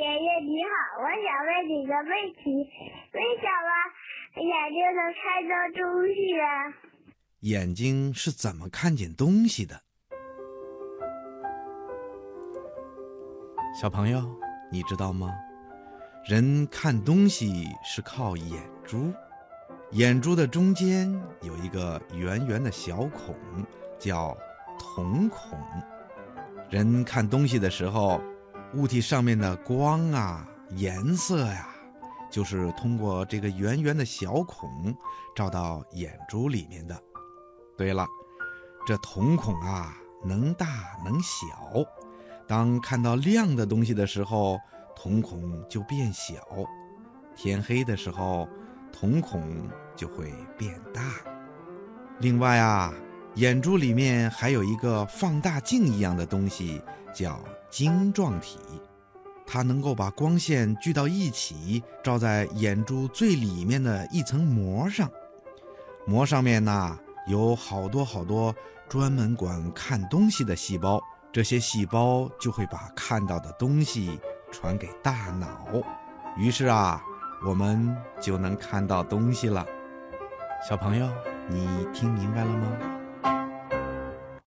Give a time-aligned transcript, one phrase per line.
[0.00, 2.50] 爷爷你好，我想问你个问题：
[3.12, 3.68] 为什么
[4.40, 6.72] 眼睛能看到东西啊？
[7.40, 9.78] 眼睛是怎么看见东西的？
[13.78, 14.22] 小朋友，
[14.72, 15.28] 你知道吗？
[16.26, 19.12] 人看东西是靠眼珠，
[19.90, 21.12] 眼珠的中间
[21.42, 23.36] 有一个圆圆的小孔，
[23.98, 24.34] 叫
[24.78, 25.58] 瞳孔。
[26.70, 28.18] 人看东西的时候。
[28.74, 31.68] 物体上面的光啊，颜色呀，
[32.30, 34.94] 就是通过这个圆圆的小孔
[35.34, 36.96] 照到眼珠里面的。
[37.76, 38.06] 对了，
[38.86, 40.66] 这瞳孔啊，能大
[41.04, 41.84] 能小。
[42.46, 44.58] 当看到亮的东西的时候，
[44.94, 46.36] 瞳孔就变小；
[47.34, 48.48] 天黑的时候，
[48.92, 51.02] 瞳孔就会变大。
[52.20, 52.92] 另外啊，
[53.36, 56.82] 眼珠里面还有一个放大镜一样的东西，
[57.14, 57.38] 叫。
[57.70, 58.58] 晶状体，
[59.46, 65.08] 它能够把光线聚到一起，照在眼珠最里面的一层膜上。
[66.04, 68.52] 膜上面呢，有好多好多
[68.88, 71.00] 专门管看东西的细胞，
[71.32, 74.18] 这些细胞就会把看到的东西
[74.50, 75.68] 传给大脑，
[76.36, 77.00] 于是啊，
[77.46, 79.64] 我们就能看到东西了。
[80.68, 81.08] 小朋友，
[81.48, 82.69] 你听明白了吗？